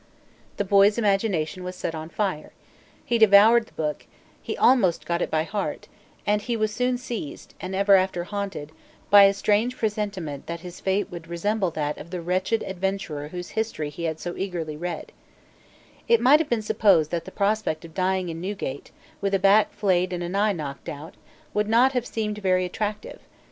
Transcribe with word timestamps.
The 0.57 0.63
boy's 0.65 0.97
imagination 0.97 1.63
was 1.63 1.75
set 1.75 1.93
on 1.93 2.09
fire; 2.09 2.53
he 3.05 3.19
devoured 3.19 3.67
the 3.67 3.73
book; 3.73 4.07
he 4.41 4.57
almost 4.57 5.05
got 5.05 5.21
it 5.21 5.29
by 5.29 5.43
heart; 5.43 5.87
and 6.25 6.41
he 6.41 6.57
was 6.57 6.73
soon 6.73 6.97
seized, 6.97 7.53
and 7.61 7.75
ever 7.75 7.93
after 7.97 8.23
haunted, 8.23 8.71
by 9.11 9.25
a 9.25 9.33
strange 9.35 9.77
presentiment 9.77 10.47
that 10.47 10.61
his 10.61 10.79
fate 10.79 11.11
would 11.11 11.27
resemble 11.27 11.69
that 11.69 11.99
of 11.99 12.09
the 12.09 12.19
wretched 12.19 12.63
adventurer 12.63 13.27
whose 13.27 13.49
history 13.49 13.91
he 13.91 14.05
had 14.05 14.19
so 14.19 14.35
eagerly 14.35 14.75
read, 14.75 15.11
It 16.07 16.19
might 16.19 16.39
have 16.39 16.49
been 16.49 16.63
supposed 16.63 17.11
that 17.11 17.25
the 17.25 17.31
prospect 17.31 17.85
of 17.85 17.93
dying 17.93 18.29
in 18.29 18.41
Newgate, 18.41 18.89
with 19.21 19.35
a 19.35 19.37
back 19.37 19.71
flayed 19.71 20.11
and 20.13 20.23
an 20.23 20.33
eye 20.35 20.51
knocked 20.51 20.89
out, 20.89 21.13
would 21.53 21.69
not 21.69 21.91
have 21.91 22.07
seemed 22.07 22.39
very 22.39 22.65
attractive. 22.65 23.19